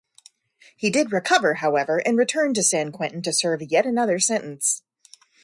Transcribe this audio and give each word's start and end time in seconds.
He 0.75 0.89
did 0.89 1.11
recover, 1.11 1.53
however, 1.53 1.99
and 1.99 2.17
returned 2.17 2.55
to 2.55 2.63
San 2.63 2.91
Quentin 2.91 3.21
to 3.21 3.31
serve 3.31 3.61
yet 3.61 3.85
another 3.85 4.17
sentence. 4.17 4.81